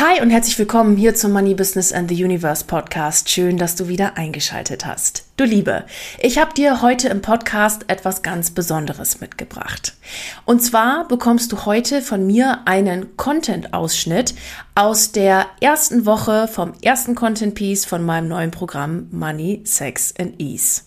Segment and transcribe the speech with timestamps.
[0.00, 3.28] Hi und herzlich willkommen hier zum Money Business and the Universe Podcast.
[3.30, 5.24] Schön, dass du wieder eingeschaltet hast.
[5.36, 5.86] Du Liebe,
[6.20, 9.96] ich habe dir heute im Podcast etwas ganz Besonderes mitgebracht.
[10.44, 14.36] Und zwar bekommst du heute von mir einen Content-Ausschnitt
[14.76, 20.40] aus der ersten Woche vom ersten Content Piece von meinem neuen Programm Money, Sex and
[20.40, 20.82] Ease.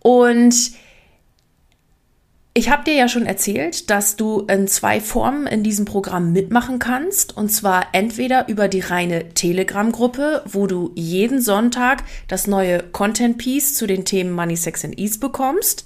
[0.00, 0.72] Und
[2.56, 6.78] ich habe dir ja schon erzählt, dass du in zwei Formen in diesem Programm mitmachen
[6.78, 7.36] kannst.
[7.36, 13.86] Und zwar entweder über die reine Telegram-Gruppe, wo du jeden Sonntag das neue Content-Piece zu
[13.86, 15.84] den Themen Money, Sex and Ease bekommst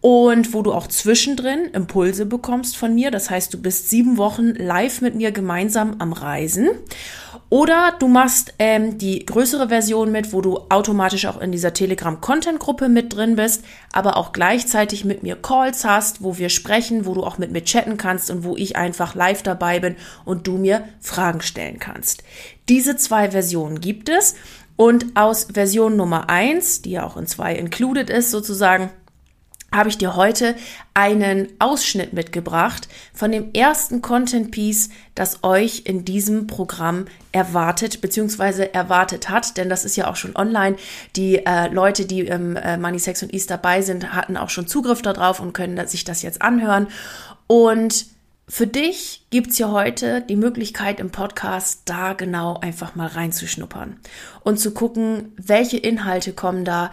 [0.00, 3.10] und wo du auch zwischendrin Impulse bekommst von mir.
[3.10, 6.68] Das heißt, du bist sieben Wochen live mit mir gemeinsam am Reisen.
[7.50, 12.88] Oder du machst ähm, die größere Version mit, wo du automatisch auch in dieser Telegram-Content-Gruppe
[12.88, 17.24] mit drin bist, aber auch gleichzeitig mit mir Calls hast, wo wir sprechen, wo du
[17.24, 20.84] auch mit mir chatten kannst und wo ich einfach live dabei bin und du mir
[21.00, 22.22] Fragen stellen kannst.
[22.68, 24.36] Diese zwei Versionen gibt es.
[24.76, 28.88] Und aus Version Nummer eins, die ja auch in zwei included ist sozusagen,
[29.72, 30.56] habe ich dir heute
[30.94, 38.70] einen Ausschnitt mitgebracht von dem ersten Content Piece, das euch in diesem Programm erwartet bzw.
[38.72, 40.76] erwartet hat, denn das ist ja auch schon online.
[41.16, 44.66] Die äh, Leute, die im äh, Money Sex und East dabei sind, hatten auch schon
[44.66, 46.88] Zugriff darauf und können sich das jetzt anhören.
[47.46, 48.06] Und
[48.48, 54.00] für dich gibt's ja heute die Möglichkeit im Podcast da genau einfach mal reinzuschnuppern
[54.42, 56.90] und zu gucken, welche Inhalte kommen da,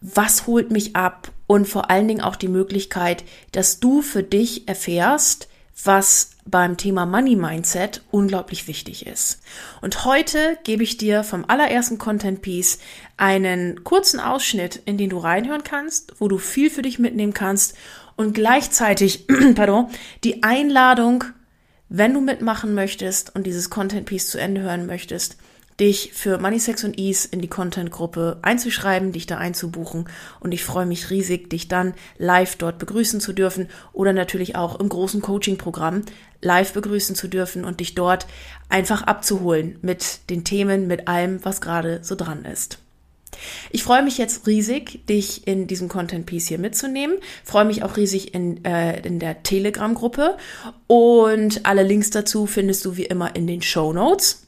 [0.00, 4.68] was holt mich ab und vor allen Dingen auch die Möglichkeit, dass du für dich
[4.68, 5.48] erfährst,
[5.84, 9.40] was beim Thema Money Mindset unglaublich wichtig ist.
[9.82, 12.78] Und heute gebe ich dir vom allerersten Content Piece
[13.16, 17.74] einen kurzen Ausschnitt, in den du reinhören kannst, wo du viel für dich mitnehmen kannst
[18.16, 19.88] und gleichzeitig, pardon,
[20.24, 21.24] die Einladung,
[21.88, 25.36] wenn du mitmachen möchtest und dieses Content Piece zu Ende hören möchtest,
[25.78, 30.08] dich für Money, Sex und Ease in die Content-Gruppe einzuschreiben, dich da einzubuchen.
[30.40, 34.80] Und ich freue mich riesig, dich dann live dort begrüßen zu dürfen oder natürlich auch
[34.80, 36.02] im großen Coaching-Programm
[36.40, 38.26] live begrüßen zu dürfen und dich dort
[38.68, 42.78] einfach abzuholen mit den Themen, mit allem, was gerade so dran ist.
[43.70, 47.18] Ich freue mich jetzt riesig, dich in diesem Content Piece hier mitzunehmen.
[47.44, 50.36] Freue mich auch riesig in, äh, in der Telegram-Gruppe.
[50.86, 54.45] Und alle Links dazu findest du wie immer in den Show Notes.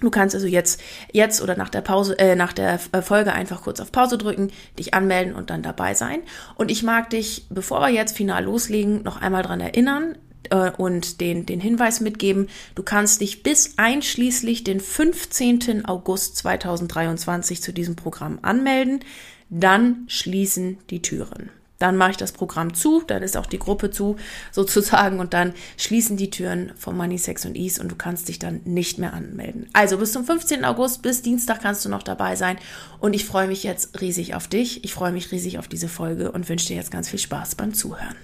[0.00, 0.80] Du kannst also jetzt,
[1.12, 4.50] jetzt oder nach der Pause, äh, nach der äh, Folge einfach kurz auf Pause drücken,
[4.78, 6.20] dich anmelden und dann dabei sein.
[6.54, 10.16] Und ich mag dich, bevor wir jetzt final loslegen, noch einmal dran erinnern
[10.50, 12.48] äh, und den, den Hinweis mitgeben.
[12.74, 15.86] Du kannst dich bis einschließlich den 15.
[15.86, 19.00] August 2023 zu diesem Programm anmelden.
[19.48, 21.50] Dann schließen die Türen.
[21.78, 24.16] Dann mache ich das Programm zu, dann ist auch die Gruppe zu,
[24.52, 28.38] sozusagen, und dann schließen die Türen von Money, Sex und Ease und du kannst dich
[28.38, 29.68] dann nicht mehr anmelden.
[29.72, 30.64] Also bis zum 15.
[30.64, 32.58] August, bis Dienstag kannst du noch dabei sein
[32.98, 34.84] und ich freue mich jetzt riesig auf dich.
[34.84, 37.74] Ich freue mich riesig auf diese Folge und wünsche dir jetzt ganz viel Spaß beim
[37.74, 38.16] Zuhören.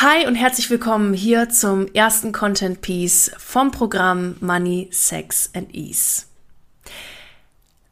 [0.00, 6.31] Hi und herzlich willkommen hier zum ersten Content Piece vom Programm Money, Sex and Ease.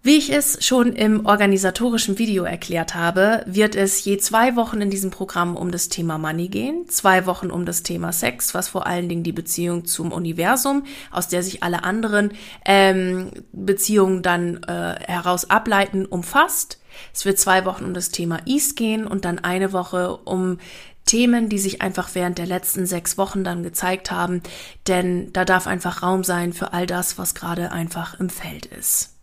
[0.02, 4.88] Wie ich es schon im organisatorischen Video erklärt habe, wird es je zwei Wochen in
[4.88, 8.86] diesem Programm um das Thema Money gehen, zwei Wochen um das Thema Sex, was vor
[8.86, 12.32] allen Dingen die Beziehung zum Universum, aus der sich alle anderen
[12.64, 16.80] ähm, Beziehungen dann äh, heraus ableiten, umfasst.
[17.12, 20.60] Es wird zwei Wochen um das Thema East gehen und dann eine Woche um
[21.04, 24.40] Themen, die sich einfach während der letzten sechs Wochen dann gezeigt haben,
[24.86, 29.19] denn da darf einfach Raum sein für all das, was gerade einfach im Feld ist.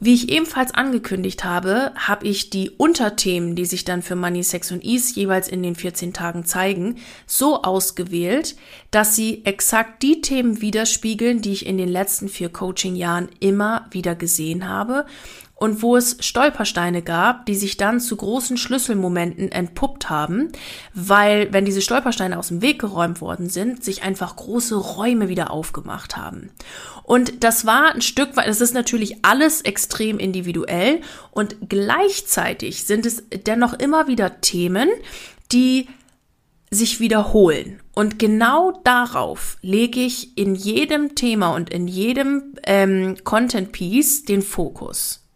[0.00, 4.70] Wie ich ebenfalls angekündigt habe, habe ich die Unterthemen, die sich dann für Money, Sex
[4.70, 8.54] und Ease jeweils in den 14 Tagen zeigen, so ausgewählt,
[8.92, 14.14] dass sie exakt die Themen widerspiegeln, die ich in den letzten vier Coaching-Jahren immer wieder
[14.14, 15.04] gesehen habe
[15.58, 20.52] und wo es Stolpersteine gab, die sich dann zu großen Schlüsselmomenten entpuppt haben,
[20.94, 25.50] weil, wenn diese Stolpersteine aus dem Weg geräumt worden sind, sich einfach große Räume wieder
[25.50, 26.50] aufgemacht haben.
[27.02, 31.00] Und das war ein Stück weit, es ist natürlich alles extrem individuell
[31.32, 34.88] und gleichzeitig sind es dennoch immer wieder Themen,
[35.50, 35.88] die
[36.70, 37.80] sich wiederholen.
[37.94, 44.42] Und genau darauf lege ich in jedem Thema und in jedem ähm, Content Piece den
[44.42, 45.27] Fokus.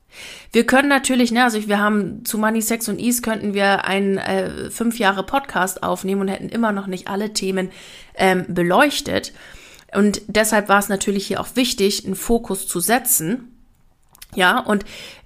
[0.52, 4.18] Wir können natürlich, ne, also wir haben zu Money, Sex und Ease könnten wir einen
[4.18, 7.70] äh, fünf Jahre Podcast aufnehmen und hätten immer noch nicht alle Themen
[8.14, 9.32] ähm, beleuchtet.
[9.94, 13.48] Und deshalb war es natürlich hier auch wichtig, einen Fokus zu setzen.
[14.34, 14.84] Ja, und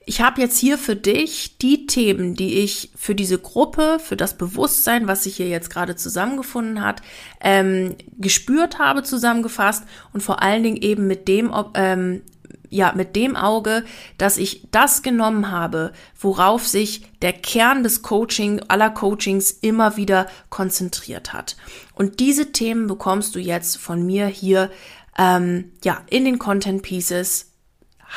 [0.09, 4.39] ich habe jetzt hier für dich die Themen, die ich für diese Gruppe, für das
[4.39, 7.03] Bewusstsein, was sich hier jetzt gerade zusammengefunden hat,
[7.41, 12.23] ähm, gespürt habe, zusammengefasst und vor allen Dingen eben mit dem, ähm,
[12.71, 13.85] ja, mit dem Auge,
[14.19, 20.27] dass ich das genommen habe, worauf sich der Kern des Coaching, aller Coachings immer wieder
[20.51, 21.57] konzentriert hat.
[21.95, 24.71] Und diese Themen bekommst du jetzt von mir hier,
[25.19, 27.53] ähm, ja, in den Content Pieces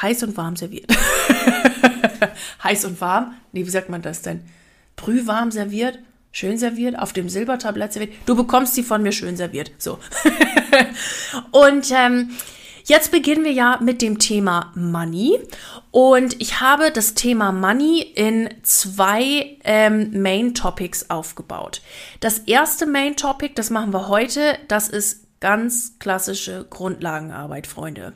[0.01, 0.91] heiß und warm serviert.
[2.63, 3.35] heiß und warm?
[3.51, 4.41] Nee, wie sagt man das denn?
[4.95, 5.99] Brühwarm serviert?
[6.31, 8.13] Schön serviert, auf dem Silbertablett serviert.
[8.25, 9.71] Du bekommst sie von mir schön serviert.
[9.79, 9.97] So.
[11.51, 12.29] und ähm,
[12.85, 15.39] jetzt beginnen wir ja mit dem Thema Money.
[15.91, 21.81] Und ich habe das Thema Money in zwei ähm, Main Topics aufgebaut.
[22.19, 28.11] Das erste Main Topic, das machen wir heute, das ist Ganz klassische Grundlagenarbeit, Freunde.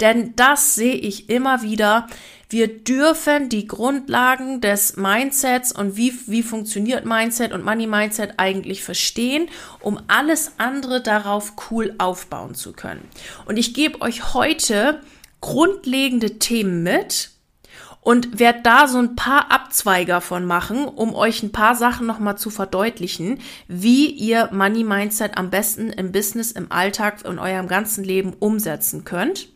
[0.00, 2.06] Denn das sehe ich immer wieder.
[2.50, 8.82] Wir dürfen die Grundlagen des Mindsets und wie, wie funktioniert Mindset und Money Mindset eigentlich
[8.82, 9.48] verstehen,
[9.80, 13.06] um alles andere darauf cool aufbauen zu können.
[13.44, 15.00] Und ich gebe euch heute
[15.40, 17.30] grundlegende Themen mit,
[18.08, 22.38] und werde da so ein paar Abzweiger von machen, um euch ein paar Sachen nochmal
[22.38, 28.04] zu verdeutlichen, wie ihr Money Mindset am besten im Business, im Alltag, in eurem ganzen
[28.04, 29.48] Leben umsetzen könnt.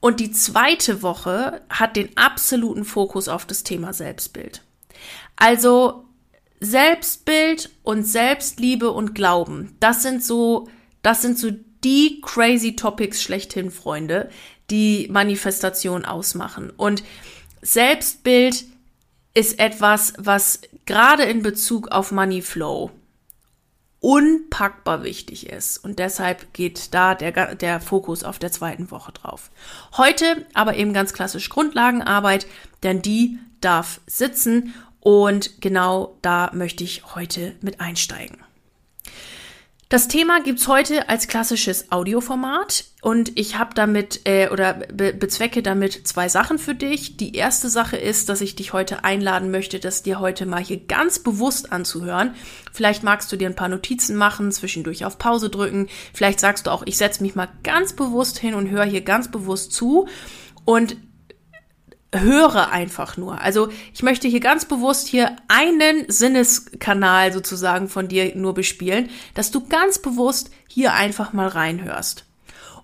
[0.00, 4.62] Und die zweite Woche hat den absoluten Fokus auf das Thema Selbstbild.
[5.36, 6.04] Also
[6.60, 10.68] Selbstbild und Selbstliebe und Glauben, das sind so,
[11.02, 11.50] das sind so
[11.84, 14.30] die crazy Topics schlechthin, Freunde,
[14.70, 16.70] die Manifestation ausmachen.
[16.70, 17.02] Und
[17.62, 18.64] Selbstbild
[19.34, 22.90] ist etwas, was gerade in Bezug auf Money Flow
[24.00, 25.78] unpackbar wichtig ist.
[25.78, 29.50] Und deshalb geht da der, der Fokus auf der zweiten Woche drauf.
[29.96, 32.46] Heute aber eben ganz klassisch Grundlagenarbeit,
[32.82, 38.38] denn die darf sitzen und genau da möchte ich heute mit einsteigen.
[39.90, 45.62] Das Thema gibt's heute als klassisches Audioformat und ich habe damit äh, oder be bezwecke
[45.62, 47.16] damit zwei Sachen für dich.
[47.16, 50.78] Die erste Sache ist, dass ich dich heute einladen möchte, das dir heute mal hier
[50.78, 52.34] ganz bewusst anzuhören.
[52.70, 55.88] Vielleicht magst du dir ein paar Notizen machen, zwischendurch auf Pause drücken.
[56.12, 59.30] Vielleicht sagst du auch, ich setze mich mal ganz bewusst hin und höre hier ganz
[59.30, 60.06] bewusst zu.
[60.66, 60.98] Und
[62.14, 63.40] höre einfach nur.
[63.40, 69.50] Also ich möchte hier ganz bewusst hier einen Sinneskanal sozusagen von dir nur bespielen, dass
[69.50, 72.24] du ganz bewusst hier einfach mal reinhörst.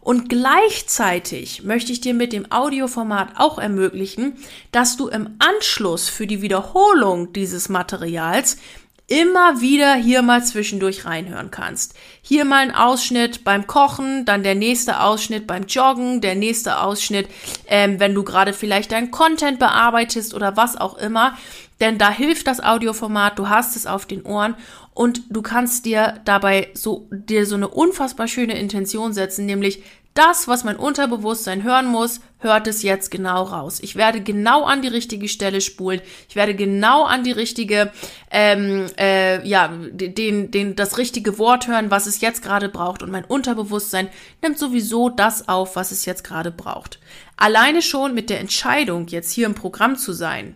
[0.05, 4.37] Und gleichzeitig möchte ich dir mit dem Audioformat auch ermöglichen,
[4.71, 8.59] dass du im Anschluss für die Wiederholung dieses Materials
[9.07, 11.95] immer wieder hier mal zwischendurch reinhören kannst.
[12.23, 17.29] Hier mal ein Ausschnitt beim Kochen, dann der nächste Ausschnitt beim Joggen, der nächste Ausschnitt,
[17.67, 21.37] ähm, wenn du gerade vielleicht dein Content bearbeitest oder was auch immer.
[21.81, 24.55] Denn da hilft das Audioformat, du hast es auf den Ohren
[24.95, 29.83] und du kannst dir dabei so, dir so eine unfassbar schöne Intention setzen, nämlich
[30.15, 33.81] das, was mein Unterbewusstsein hören muss, hört es jetzt genau raus.
[33.81, 36.01] Ich werde genau an die richtige Stelle spulen.
[36.29, 37.91] Ich werde genau an die richtige,
[38.31, 43.03] ähm, äh, ja, den, den, das richtige Wort hören, was es jetzt gerade braucht.
[43.03, 44.09] Und mein Unterbewusstsein
[44.41, 47.01] nimmt sowieso das auf, was es jetzt gerade braucht.
[47.37, 50.55] Alleine schon mit der Entscheidung, jetzt hier im Programm zu sein,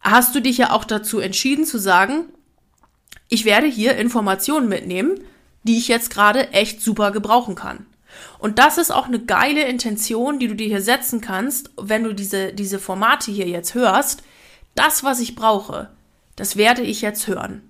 [0.00, 2.24] hast du dich ja auch dazu entschieden zu sagen,
[3.28, 5.20] ich werde hier Informationen mitnehmen,
[5.62, 7.86] die ich jetzt gerade echt super gebrauchen kann.
[8.38, 12.14] Und das ist auch eine geile Intention, die du dir hier setzen kannst, wenn du
[12.14, 14.22] diese, diese Formate hier jetzt hörst.
[14.74, 15.90] Das, was ich brauche,
[16.36, 17.62] das werde ich jetzt hören.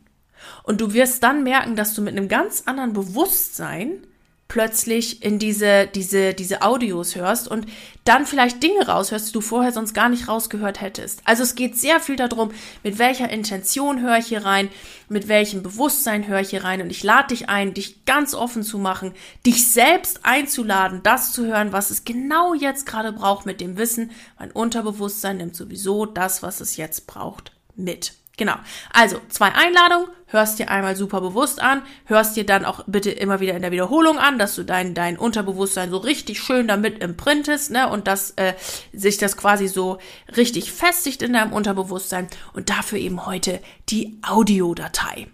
[0.63, 4.07] Und du wirst dann merken, dass du mit einem ganz anderen Bewusstsein
[4.51, 7.67] plötzlich in diese, diese, diese Audios hörst und
[8.05, 11.23] dann vielleicht Dinge raushörst, die du vorher sonst gar nicht rausgehört hättest.
[11.25, 12.51] Also es geht sehr viel darum,
[12.83, 14.69] mit welcher Intention höre ich hier rein,
[15.09, 18.65] mit welchem Bewusstsein höre ich hier rein und ich lade dich ein, dich ganz offen
[18.65, 19.15] zu machen,
[19.47, 24.11] dich selbst einzuladen, das zu hören, was es genau jetzt gerade braucht mit dem Wissen.
[24.37, 28.20] Mein Unterbewusstsein nimmt sowieso das, was es jetzt braucht, mit.
[28.41, 28.55] Genau.
[28.91, 33.41] Also zwei Einladungen, hörst dir einmal super bewusst an, hörst dir dann auch bitte immer
[33.41, 37.71] wieder in der Wiederholung an, dass du dein, dein Unterbewusstsein so richtig schön damit imprintest,
[37.71, 38.55] ne, und dass äh,
[38.95, 39.99] sich das quasi so
[40.39, 45.27] richtig festigt in deinem Unterbewusstsein und dafür eben heute die Audiodatei.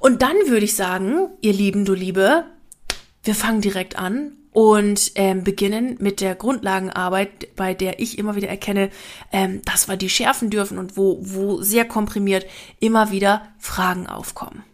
[0.00, 2.46] Und dann würde ich sagen, ihr Lieben, du Liebe,
[3.26, 8.48] wir fangen direkt an und ähm, beginnen mit der Grundlagenarbeit, bei der ich immer wieder
[8.48, 8.90] erkenne,
[9.32, 12.46] ähm, dass wir die schärfen dürfen und wo, wo sehr komprimiert
[12.80, 14.64] immer wieder Fragen aufkommen.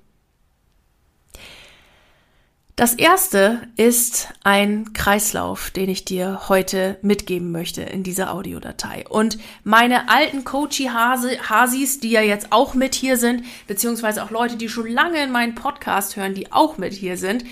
[2.76, 9.04] Das erste ist ein Kreislauf, den ich dir heute mitgeben möchte in dieser Audiodatei.
[9.08, 14.70] Und meine alten Coachy-Hasis, die ja jetzt auch mit hier sind, beziehungsweise auch Leute, die
[14.70, 17.44] schon lange in meinen Podcast hören, die auch mit hier sind,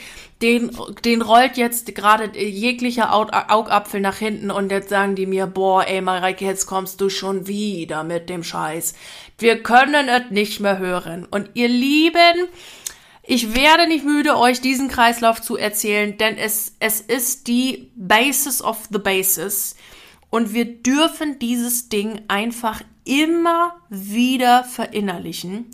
[0.42, 0.70] den,
[1.04, 6.00] den rollt jetzt gerade jeglicher Augapfel nach hinten und jetzt sagen die mir, boah, ey,
[6.00, 8.94] Mareike, jetzt kommst du schon wieder mit dem Scheiß.
[9.38, 11.26] Wir können es nicht mehr hören.
[11.30, 12.48] Und ihr Lieben,
[13.22, 18.62] ich werde nicht müde, euch diesen Kreislauf zu erzählen, denn es, es ist die Basis
[18.62, 19.76] of the Basis.
[20.30, 25.66] Und wir dürfen dieses Ding einfach immer wieder verinnerlichen.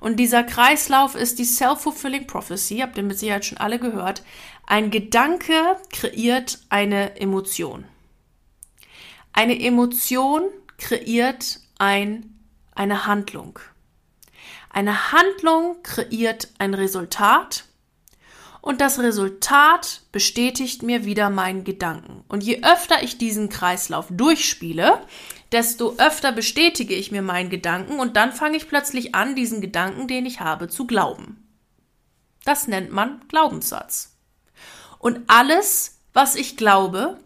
[0.00, 4.22] Und dieser Kreislauf ist die Self-Fulfilling Prophecy, habt ihr mit Sicherheit schon alle gehört.
[4.66, 7.84] Ein Gedanke kreiert eine Emotion.
[9.32, 10.44] Eine Emotion
[10.78, 12.38] kreiert ein,
[12.74, 13.58] eine Handlung.
[14.70, 17.64] Eine Handlung kreiert ein Resultat
[18.64, 22.24] und das Resultat bestätigt mir wieder meinen Gedanken.
[22.28, 25.06] Und je öfter ich diesen Kreislauf durchspiele,
[25.52, 30.08] desto öfter bestätige ich mir meinen Gedanken und dann fange ich plötzlich an, diesen Gedanken,
[30.08, 31.46] den ich habe, zu glauben.
[32.46, 34.16] Das nennt man Glaubenssatz.
[34.98, 37.18] Und alles, was ich glaube,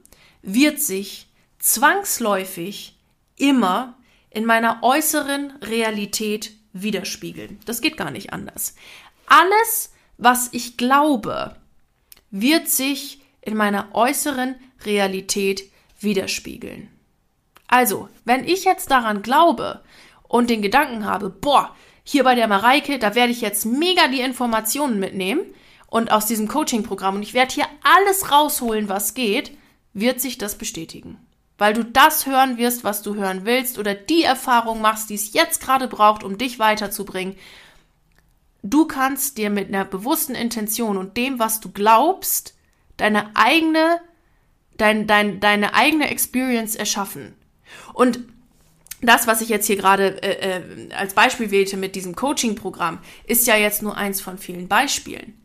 [0.43, 1.29] wird sich
[1.61, 2.99] zwangsläufig
[3.37, 3.97] immer
[4.31, 7.61] in meiner äußeren Realität widerspiegeln.
[7.65, 8.75] Das geht gar nicht anders.
[9.27, 11.57] Alles, was ich glaube,
[12.31, 15.63] wird sich in meiner äußeren Realität
[16.01, 16.89] widerspiegeln.
[17.67, 19.83] Also, wenn ich jetzt daran glaube
[20.23, 24.21] und den Gedanken habe, boah, hier bei der Mareike, da werde ich jetzt mega die
[24.21, 25.41] Informationen mitnehmen
[25.87, 29.57] und aus diesem Coaching-Programm und ich werde hier alles rausholen, was geht,
[29.93, 31.19] wird sich das bestätigen.
[31.59, 35.33] Weil du das hören wirst, was du hören willst oder die Erfahrung machst, die es
[35.33, 37.37] jetzt gerade braucht, um dich weiterzubringen.
[38.63, 42.55] Du kannst dir mit einer bewussten Intention und dem, was du glaubst,
[42.97, 44.01] deine eigene,
[44.77, 47.35] dein, dein, deine eigene Experience erschaffen.
[47.95, 48.21] Und
[49.01, 53.47] das, was ich jetzt hier gerade äh, äh, als Beispiel wählte mit diesem Coaching-Programm, ist
[53.47, 55.38] ja jetzt nur eins von vielen Beispielen.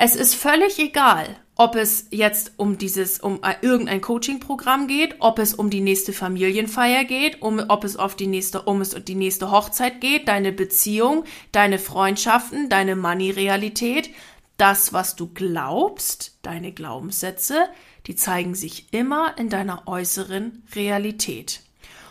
[0.00, 1.26] Es ist völlig egal,
[1.56, 6.12] ob es jetzt um dieses, um äh, irgendein Coaching-Programm geht, ob es um die nächste
[6.12, 10.52] Familienfeier geht, um, ob es auf die nächste, um es die nächste Hochzeit geht, deine
[10.52, 14.10] Beziehung, deine Freundschaften, deine Money-Realität.
[14.56, 17.68] Das, was du glaubst, deine Glaubenssätze,
[18.06, 21.62] die zeigen sich immer in deiner äußeren Realität.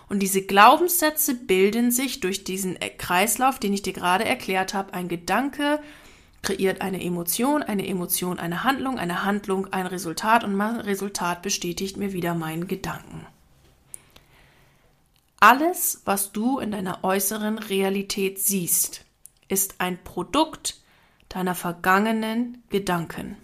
[0.10, 4.94] Und diese Glaubenssätze bilden sich durch diesen Kreislauf, den ich dir gerade erklärt habe.
[4.94, 5.80] Ein Gedanke
[6.42, 11.98] kreiert eine Emotion, eine Emotion eine Handlung, eine Handlung ein Resultat und mein Resultat bestätigt
[11.98, 13.26] mir wieder meinen Gedanken.
[15.40, 19.06] Alles, was du in deiner äußeren Realität siehst,
[19.48, 20.82] ist ein Produkt
[21.30, 23.38] deiner vergangenen Gedanken.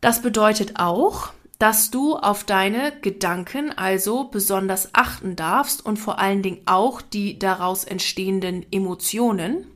[0.00, 6.42] Das bedeutet auch, dass du auf deine Gedanken also besonders achten darfst und vor allen
[6.42, 9.66] Dingen auch die daraus entstehenden Emotionen,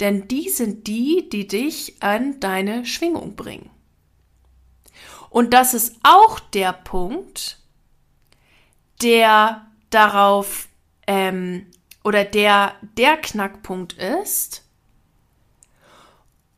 [0.00, 3.70] denn die sind die, die dich an deine Schwingung bringen.
[5.30, 7.58] Und das ist auch der Punkt,
[9.02, 10.68] der darauf
[11.06, 11.66] ähm,
[12.04, 14.64] oder der der Knackpunkt ist,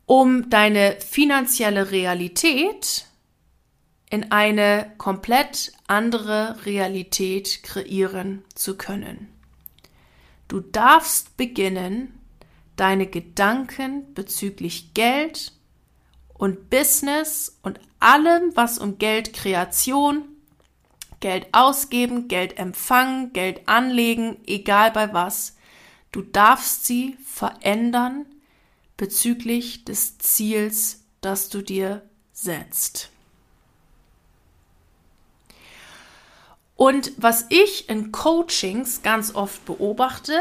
[0.06, 3.06] um deine finanzielle Realität
[4.11, 9.32] in eine komplett andere Realität kreieren zu können.
[10.49, 12.20] Du darfst beginnen,
[12.80, 15.52] deine Gedanken bezüglich Geld
[16.32, 20.25] und Business und allem, was um Geldkreation,
[21.20, 25.56] Geld ausgeben, Geld empfangen, Geld anlegen, egal bei was,
[26.10, 28.25] du darfst sie verändern,
[28.96, 32.00] bezüglich des Ziels, das du dir
[32.32, 33.10] setzt.
[36.76, 40.40] Und was ich in Coachings ganz oft beobachte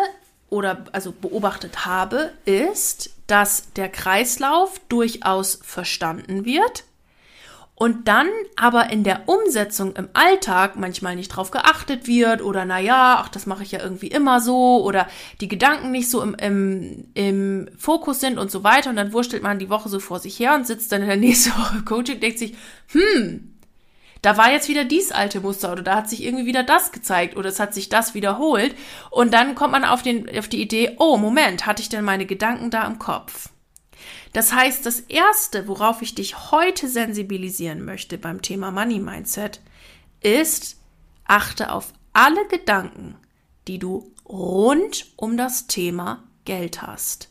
[0.50, 6.84] oder also beobachtet habe, ist, dass der Kreislauf durchaus verstanden wird
[7.80, 8.28] und dann
[8.58, 13.46] aber in der Umsetzung im Alltag manchmal nicht drauf geachtet wird oder naja, ach, das
[13.46, 15.08] mache ich ja irgendwie immer so oder
[15.40, 18.90] die Gedanken nicht so im, im, im Fokus sind und so weiter.
[18.90, 21.18] Und dann wurstelt man die Woche so vor sich her und sitzt dann in der
[21.26, 22.54] nächsten Woche im Coaching und denkt sich,
[22.88, 23.54] hm,
[24.22, 27.38] da war jetzt wieder dies alte Muster oder da hat sich irgendwie wieder das gezeigt
[27.38, 28.76] oder es hat sich das wiederholt
[29.12, 32.26] und dann kommt man auf, den, auf die Idee, oh Moment, hatte ich denn meine
[32.26, 33.50] Gedanken da im Kopf?
[34.34, 39.62] Das heißt, das Erste, worauf ich dich heute sensibilisieren möchte beim Thema Money Mindset,
[40.22, 40.78] ist,
[41.26, 43.16] achte auf alle Gedanken,
[43.68, 47.30] die du rund um das Thema Geld hast.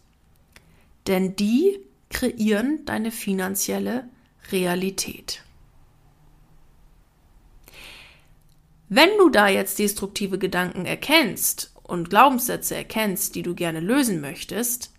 [1.07, 1.81] Denn die
[2.11, 4.09] kreieren deine finanzielle
[4.51, 5.43] Realität.
[8.89, 14.93] Wenn du da jetzt destruktive Gedanken erkennst und Glaubenssätze erkennst, die du gerne lösen möchtest,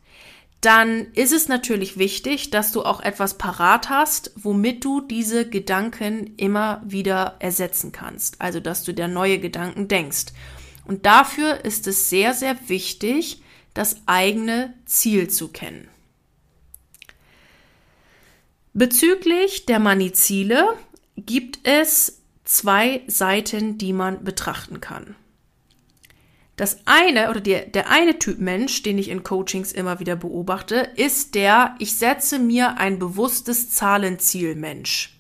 [0.62, 6.36] dann ist es natürlich wichtig, dass du auch etwas parat hast, womit du diese Gedanken
[6.36, 8.41] immer wieder ersetzen kannst.
[8.41, 10.34] Also, dass du dir neue Gedanken denkst.
[10.86, 13.41] Und dafür ist es sehr, sehr wichtig,
[13.74, 15.88] das eigene Ziel zu kennen.
[18.74, 20.67] Bezüglich der Money-Ziele
[21.15, 22.18] gibt es
[22.50, 25.15] zwei Seiten, die man betrachten kann.
[26.56, 30.89] Das eine oder der, der eine Typ Mensch, den ich in Coachings immer wieder beobachte,
[30.96, 35.15] ist der, ich setze mir ein bewusstes Zahlenziel Mensch.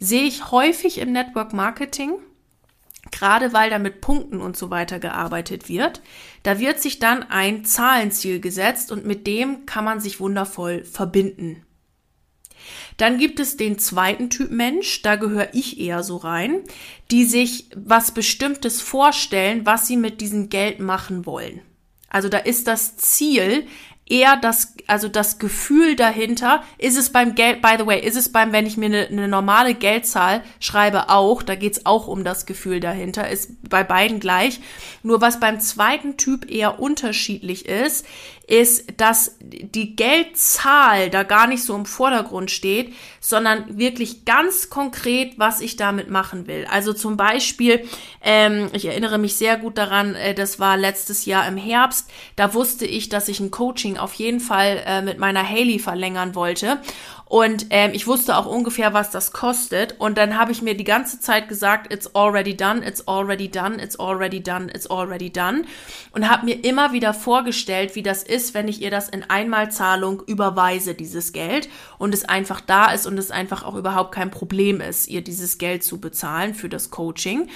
[0.00, 2.14] Sehe ich häufig im Network Marketing,
[3.12, 6.02] gerade weil da mit Punkten und so weiter gearbeitet wird.
[6.42, 11.65] Da wird sich dann ein Zahlenziel gesetzt und mit dem kann man sich wundervoll verbinden.
[12.96, 16.62] Dann gibt es den zweiten Typ Mensch, da gehöre ich eher so rein,
[17.10, 21.60] die sich was Bestimmtes vorstellen, was sie mit diesem Geld machen wollen.
[22.08, 23.66] Also da ist das Ziel
[24.08, 28.30] eher das, also das Gefühl dahinter, ist es beim Geld, by the way, ist es
[28.30, 32.46] beim, wenn ich mir eine, eine normale Geldzahl schreibe, auch, da geht's auch um das
[32.46, 34.60] Gefühl dahinter, ist bei beiden gleich.
[35.02, 38.06] Nur was beim zweiten Typ eher unterschiedlich ist,
[38.46, 45.36] ist, dass die Geldzahl da gar nicht so im Vordergrund steht, sondern wirklich ganz konkret,
[45.36, 46.64] was ich damit machen will.
[46.70, 47.84] Also zum Beispiel,
[48.22, 52.54] ähm, ich erinnere mich sehr gut daran, äh, das war letztes Jahr im Herbst, da
[52.54, 56.78] wusste ich, dass ich ein Coaching auf jeden Fall äh, mit meiner Haley verlängern wollte.
[57.28, 59.96] Und ähm, ich wusste auch ungefähr, was das kostet.
[59.98, 63.82] Und dann habe ich mir die ganze Zeit gesagt, it's already done, it's already done,
[63.82, 65.64] it's already done, it's already done.
[66.12, 70.22] Und habe mir immer wieder vorgestellt, wie das ist, wenn ich ihr das in Einmalzahlung
[70.26, 71.68] überweise, dieses Geld.
[71.98, 75.58] Und es einfach da ist und es einfach auch überhaupt kein Problem ist, ihr dieses
[75.58, 77.48] Geld zu bezahlen für das Coaching.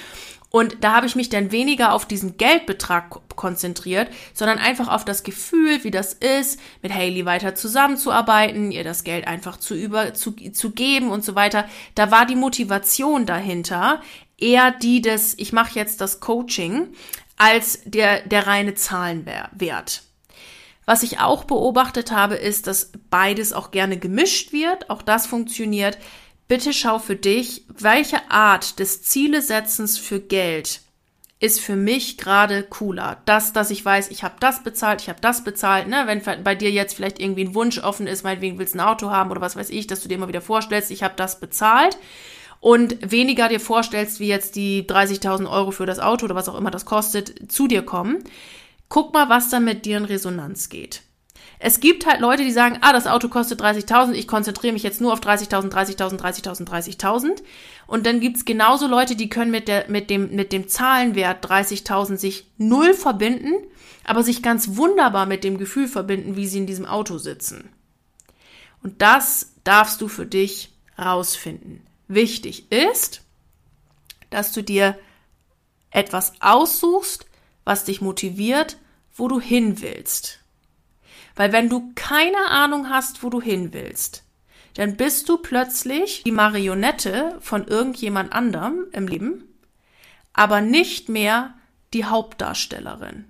[0.51, 5.23] Und da habe ich mich dann weniger auf diesen Geldbetrag konzentriert, sondern einfach auf das
[5.23, 10.33] Gefühl, wie das ist, mit Haley weiter zusammenzuarbeiten, ihr das Geld einfach zu über zu,
[10.33, 11.65] zu geben und so weiter.
[11.95, 14.01] Da war die Motivation dahinter
[14.37, 16.89] eher die des, ich mache jetzt das Coaching,
[17.37, 20.03] als der, der reine Zahlenwert.
[20.85, 24.89] Was ich auch beobachtet habe, ist, dass beides auch gerne gemischt wird.
[24.89, 25.97] Auch das funktioniert.
[26.51, 30.81] Bitte schau für dich, welche Art des Zielesetzens für Geld
[31.39, 33.21] ist für mich gerade cooler.
[33.23, 35.87] Das, dass ich weiß, ich habe das bezahlt, ich habe das bezahlt.
[35.87, 36.03] Ne?
[36.07, 39.11] Wenn bei dir jetzt vielleicht irgendwie ein Wunsch offen ist, meinetwegen willst du ein Auto
[39.11, 41.97] haben oder was weiß ich, dass du dir immer wieder vorstellst, ich habe das bezahlt
[42.59, 46.57] und weniger dir vorstellst, wie jetzt die 30.000 Euro für das Auto oder was auch
[46.57, 48.25] immer das kostet, zu dir kommen.
[48.89, 51.03] Guck mal, was da mit dir in Resonanz geht.
[51.63, 54.99] Es gibt halt Leute, die sagen, ah, das Auto kostet 30.000, ich konzentriere mich jetzt
[54.99, 57.43] nur auf 30.000, 30.000, 30.000, 30.000.
[57.85, 62.17] Und dann gibt's genauso Leute, die können mit, der, mit, dem, mit dem Zahlenwert 30.000
[62.17, 63.53] sich null verbinden,
[64.03, 67.69] aber sich ganz wunderbar mit dem Gefühl verbinden, wie sie in diesem Auto sitzen.
[68.81, 71.85] Und das darfst du für dich rausfinden.
[72.07, 73.21] Wichtig ist,
[74.31, 74.97] dass du dir
[75.91, 77.27] etwas aussuchst,
[77.65, 78.77] was dich motiviert,
[79.13, 80.40] wo du hin willst.
[81.41, 84.25] Weil wenn du keine Ahnung hast, wo du hin willst,
[84.75, 89.45] dann bist du plötzlich die Marionette von irgendjemand anderem im Leben,
[90.33, 91.55] aber nicht mehr
[91.95, 93.25] die Hauptdarstellerin.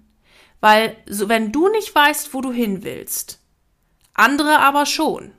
[0.60, 3.40] Weil so, wenn du nicht weißt, wo du hin willst,
[4.14, 5.32] andere aber schon,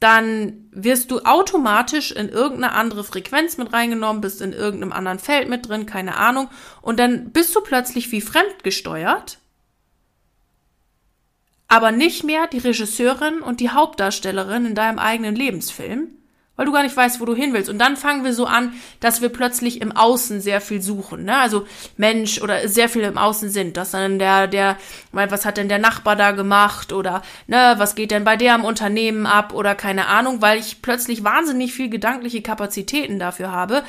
[0.00, 5.48] dann wirst du automatisch in irgendeine andere Frequenz mit reingenommen, bist in irgendeinem anderen Feld
[5.48, 6.50] mit drin, keine Ahnung,
[6.82, 9.38] und dann bist du plötzlich wie fremdgesteuert
[11.68, 16.08] aber nicht mehr die Regisseurin und die Hauptdarstellerin in deinem eigenen Lebensfilm,
[16.56, 17.68] weil du gar nicht weißt, wo du hin willst.
[17.68, 21.36] Und dann fangen wir so an, dass wir plötzlich im Außen sehr viel suchen, ne?
[21.36, 24.76] Also Mensch oder sehr viel im Außen sind, dass dann der, der,
[25.10, 28.64] was hat denn der Nachbar da gemacht oder, ne, was geht denn bei der im
[28.64, 33.82] Unternehmen ab oder keine Ahnung, weil ich plötzlich wahnsinnig viel gedankliche Kapazitäten dafür habe,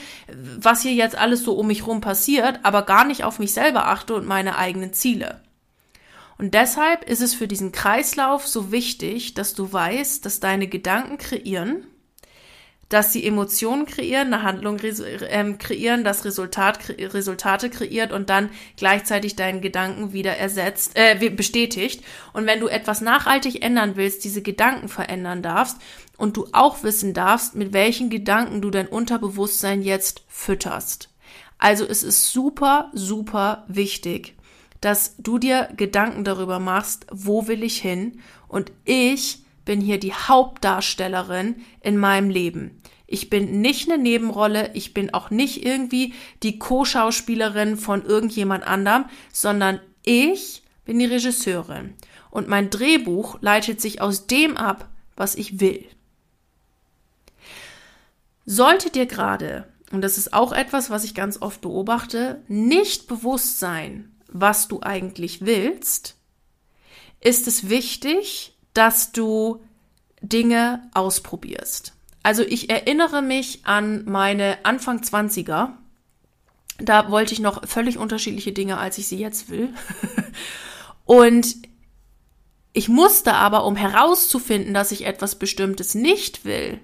[0.57, 3.87] was hier jetzt alles so um mich rum passiert, aber gar nicht auf mich selber
[3.87, 5.39] achte und meine eigenen Ziele.
[6.37, 11.17] Und deshalb ist es für diesen Kreislauf so wichtig, dass du weißt, dass deine Gedanken
[11.17, 11.87] kreieren,
[12.89, 14.77] dass sie Emotionen kreieren, eine Handlung
[15.29, 21.29] ähm, kreieren, das Resultat kre Resultate kreiert und dann gleichzeitig deinen Gedanken wieder ersetzt, äh,
[21.29, 22.03] bestätigt.
[22.33, 25.77] Und wenn du etwas nachhaltig ändern willst, diese Gedanken verändern darfst
[26.17, 31.09] und du auch wissen darfst, mit welchen Gedanken du dein Unterbewusstsein jetzt fütterst.
[31.57, 34.35] Also es ist super, super wichtig,
[34.85, 40.13] dass du dir Gedanken darüber machst, wo will ich hin und ich bin hier die
[40.13, 42.83] Hauptdarstellerin in meinem Leben.
[43.07, 49.05] Ich bin nicht eine Nebenrolle, ich bin auch nicht irgendwie die Co-Schauspielerin von irgendjemand anderem,
[49.33, 51.95] sondern ich bin die Regisseurin.
[52.29, 55.83] Und mein Drehbuch leitet sich aus dem ab, was ich will.
[58.45, 63.59] Sollte dir gerade, und das ist auch etwas, was ich ganz oft beobachte, nicht bewusst
[63.59, 66.17] sein, was du eigentlich willst,
[67.21, 69.63] ist es wichtig, dass du
[70.21, 71.93] Dinge ausprobierst.
[72.21, 75.69] Also ich erinnere mich an meine Anfang 20er.
[76.79, 79.73] Da wollte ich noch völlig unterschiedliche Dinge, als ich sie jetzt will.
[81.05, 81.55] Und
[82.73, 86.81] ich musste aber, um herauszufinden, dass ich etwas Bestimmtes nicht will,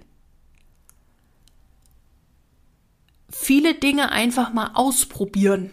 [3.30, 5.72] viele Dinge einfach mal ausprobieren.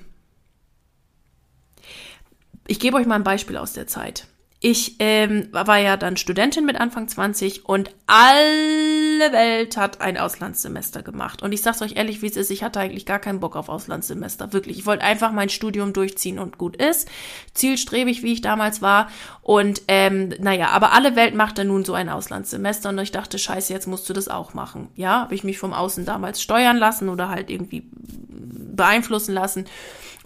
[2.70, 4.26] Ich gebe euch mal ein Beispiel aus der Zeit.
[4.61, 11.02] Ich ähm, war ja dann Studentin mit Anfang 20 und alle Welt hat ein Auslandssemester
[11.02, 11.42] gemacht.
[11.42, 13.70] Und ich sag's euch ehrlich, wie es ist, ich hatte eigentlich gar keinen Bock auf
[13.70, 14.52] Auslandssemester.
[14.52, 14.76] Wirklich.
[14.78, 17.09] Ich wollte einfach mein Studium durchziehen und gut ist.
[17.54, 19.09] Zielstrebig, wie ich damals war.
[19.40, 23.72] Und ähm, naja, aber alle Welt machte nun so ein Auslandssemester und ich dachte, scheiße,
[23.72, 24.88] jetzt musst du das auch machen.
[24.94, 29.66] Ja, habe ich mich vom Außen damals steuern lassen oder halt irgendwie beeinflussen lassen.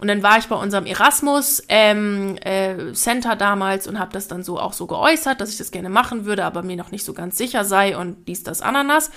[0.03, 4.43] Und dann war ich bei unserem Erasmus ähm, äh, Center damals und habe das dann
[4.43, 7.15] so auch so geäußert, dass ich das gerne machen würde, aber mir noch nicht so
[7.15, 9.12] ganz sicher sei und dies, das, Ananas.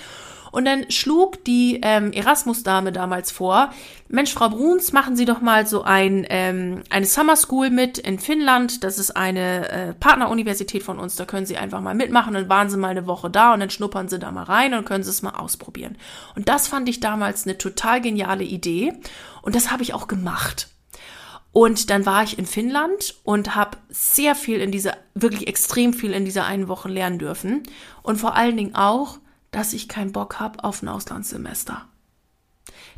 [0.52, 3.72] Und dann schlug die ähm, Erasmus-Dame damals vor,
[4.06, 8.20] Mensch, Frau Bruns, machen Sie doch mal so ein, ähm, eine Summer School mit in
[8.20, 8.84] Finnland.
[8.84, 12.32] Das ist eine äh, Partneruniversität von uns, da können Sie einfach mal mitmachen.
[12.32, 14.84] Dann waren Sie mal eine Woche da und dann schnuppern Sie da mal rein und
[14.86, 15.98] können Sie es mal ausprobieren.
[16.36, 18.92] Und das fand ich damals eine total geniale Idee
[19.42, 20.68] und das habe ich auch gemacht.
[21.56, 26.12] Und dann war ich in Finnland und habe sehr viel in dieser, wirklich extrem viel
[26.12, 27.62] in dieser einen Woche lernen dürfen.
[28.02, 29.16] Und vor allen Dingen auch,
[29.52, 31.86] dass ich keinen Bock habe auf ein Auslandssemester.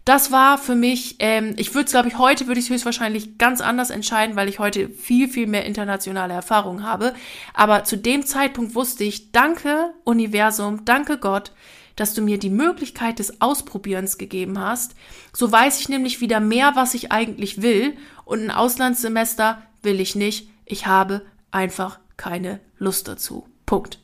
[0.04, 3.60] Das war für mich, ähm, ich würde es, glaube ich, heute würde ich höchstwahrscheinlich ganz
[3.60, 7.14] anders entscheiden, weil ich heute viel, viel mehr internationale Erfahrung habe.
[7.54, 11.52] Aber zu dem Zeitpunkt wusste ich, danke Universum, danke Gott,
[11.98, 14.94] dass du mir die Möglichkeit des Ausprobierens gegeben hast.
[15.32, 17.96] So weiß ich nämlich wieder mehr, was ich eigentlich will.
[18.24, 20.48] Und ein Auslandssemester will ich nicht.
[20.64, 23.48] Ich habe einfach keine Lust dazu.
[23.66, 23.98] Punkt.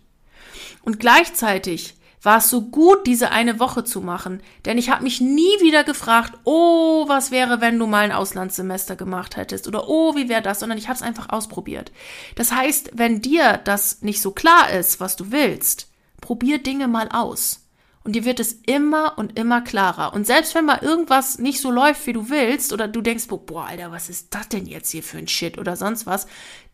[0.83, 5.20] Und gleichzeitig war es so gut, diese eine Woche zu machen, denn ich habe mich
[5.20, 10.16] nie wieder gefragt, oh, was wäre, wenn du mal ein Auslandssemester gemacht hättest oder oh,
[10.16, 11.92] wie wäre das, sondern ich habe es einfach ausprobiert.
[12.35, 15.88] Das heißt, wenn dir das nicht so klar ist, was du willst,
[16.20, 17.63] probier Dinge mal aus.
[18.04, 20.12] Und dir wird es immer und immer klarer.
[20.12, 23.64] Und selbst wenn mal irgendwas nicht so läuft, wie du willst, oder du denkst, boah,
[23.64, 26.26] Alter, was ist das denn jetzt hier für ein Shit oder sonst was,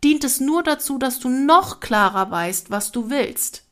[0.03, 3.65] dient es nur dazu, dass du noch klarer weißt, was du willst.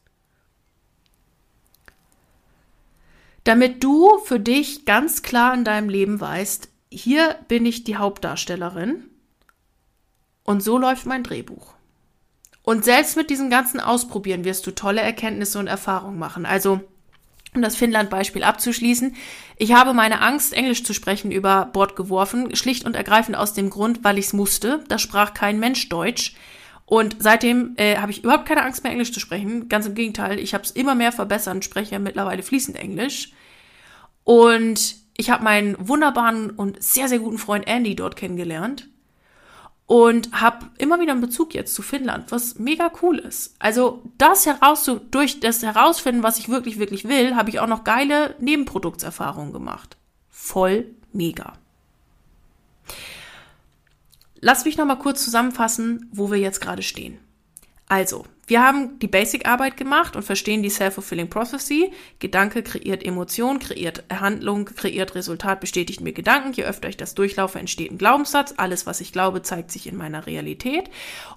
[3.43, 9.05] Damit du für dich ganz klar in deinem Leben weißt, hier bin ich die Hauptdarstellerin
[10.45, 11.75] und so läuft mein Drehbuch.
[12.63, 16.47] Und selbst mit diesem ganzen Ausprobieren wirst du tolle Erkenntnisse und Erfahrungen machen.
[16.47, 16.83] Also,
[17.55, 19.15] um das Finnland-Beispiel abzuschließen,
[19.57, 23.71] ich habe meine Angst, Englisch zu sprechen, über Bord geworfen, schlicht und ergreifend aus dem
[23.71, 24.85] Grund, weil ich es musste.
[24.89, 26.35] Da sprach kein Mensch Deutsch.
[26.87, 29.69] Und seitdem äh, habe ich überhaupt keine Angst mehr, Englisch zu sprechen.
[29.69, 33.33] Ganz im Gegenteil, ich habe es immer mehr verbessert und spreche mittlerweile fließend Englisch.
[34.25, 38.89] Und ich habe meinen wunderbaren und sehr, sehr guten Freund Andy dort kennengelernt
[39.89, 43.57] und habe immer wieder einen Bezug jetzt zu Finnland, was mega cool ist.
[43.59, 47.85] Also das heraus durch das herausfinden, was ich wirklich wirklich will, habe ich auch noch
[47.85, 49.97] geile Nebenproduktserfahrungen gemacht.
[50.29, 51.55] Voll mega.
[54.41, 57.19] Lass mich noch mal kurz zusammenfassen, wo wir jetzt gerade stehen.
[57.89, 61.93] Also, wir haben die Basic-Arbeit gemacht und verstehen die Self-Fulfilling Prophecy.
[62.19, 66.55] Gedanke kreiert Emotion, kreiert Handlung, kreiert Resultat, bestätigt mir Gedanken.
[66.55, 68.55] Je öfter ich das durchlaufe, entsteht ein Glaubenssatz.
[68.57, 70.89] Alles, was ich glaube, zeigt sich in meiner Realität.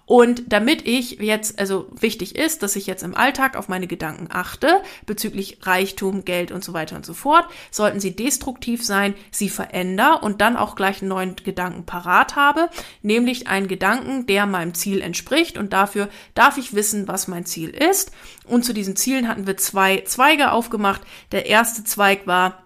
[0.06, 4.28] Und damit ich jetzt, also wichtig ist, dass ich jetzt im Alltag auf meine Gedanken
[4.32, 9.50] achte, bezüglich Reichtum, Geld und so weiter und so fort, sollten sie destruktiv sein, sie
[9.50, 12.70] verändere und dann auch gleich einen neuen Gedanken parat habe,
[13.02, 17.46] nämlich einen Gedanken, der meinem Ziel entspricht und dafür darf ich wissen, wissen, was mein
[17.46, 18.12] Ziel ist.
[18.48, 21.02] Und zu diesen Zielen hatten wir zwei Zweige aufgemacht.
[21.32, 22.64] Der erste Zweig war,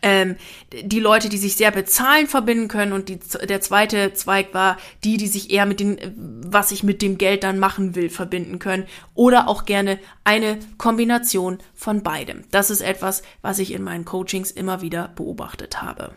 [0.00, 0.36] ähm,
[0.72, 2.92] die Leute, die sich sehr bezahlen, verbinden können.
[2.92, 7.02] Und die, der zweite Zweig war die, die sich eher mit dem, was ich mit
[7.02, 8.86] dem Geld dann machen will, verbinden können.
[9.14, 12.44] Oder auch gerne eine Kombination von beidem.
[12.50, 16.12] Das ist etwas, was ich in meinen Coachings immer wieder beobachtet habe.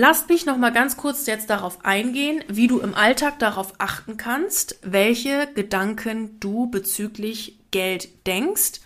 [0.00, 4.16] Lasst mich noch mal ganz kurz jetzt darauf eingehen, wie du im Alltag darauf achten
[4.16, 8.80] kannst, welche Gedanken du bezüglich Geld denkst.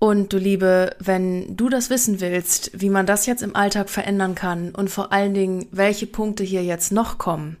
[0.00, 4.34] Und du Liebe, wenn du das wissen willst, wie man das jetzt im Alltag verändern
[4.34, 7.56] kann und vor allen Dingen, welche Punkte hier jetzt noch kommen,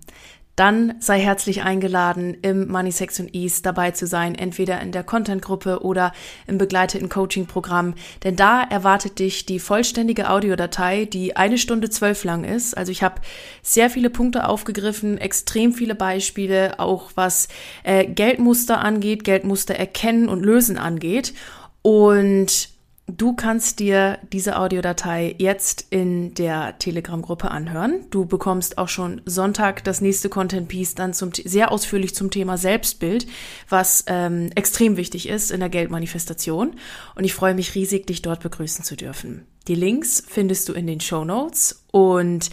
[0.56, 5.82] dann sei herzlich eingeladen, im Money Section East dabei zu sein, entweder in der Content-Gruppe
[5.82, 6.12] oder
[6.46, 7.94] im begleiteten Coaching-Programm.
[8.22, 12.76] Denn da erwartet dich die vollständige Audiodatei, die eine Stunde zwölf lang ist.
[12.76, 13.20] Also ich habe
[13.62, 17.48] sehr viele Punkte aufgegriffen, extrem viele Beispiele, auch was
[17.82, 21.32] äh, Geldmuster angeht, Geldmuster erkennen und lösen angeht.
[21.80, 22.71] Und
[23.08, 28.06] Du kannst dir diese Audiodatei jetzt in der Telegram-Gruppe anhören.
[28.10, 33.26] Du bekommst auch schon Sonntag das nächste Content-Piece dann zum, sehr ausführlich zum Thema Selbstbild,
[33.68, 36.76] was ähm, extrem wichtig ist in der Geldmanifestation.
[37.16, 39.46] Und ich freue mich riesig, dich dort begrüßen zu dürfen.
[39.66, 42.50] Die Links findest du in den Show Notes und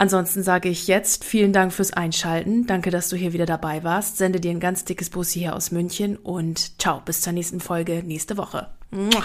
[0.00, 2.68] Ansonsten sage ich jetzt vielen Dank fürs Einschalten.
[2.68, 4.16] Danke, dass du hier wieder dabei warst.
[4.16, 8.04] Sende dir ein ganz dickes Bussi hier aus München und ciao, bis zur nächsten Folge
[8.04, 8.68] nächste Woche.
[8.92, 9.24] Mua.